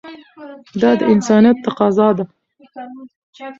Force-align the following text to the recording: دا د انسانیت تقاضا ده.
دا 0.81 0.91
د 0.99 1.01
انسانیت 1.13 1.57
تقاضا 1.67 2.07
ده. 2.17 2.25